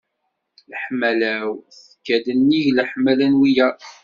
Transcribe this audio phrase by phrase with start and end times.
[0.71, 3.79] Leḥmala-w tekka-d nnig leḥmala n wiyaḍ.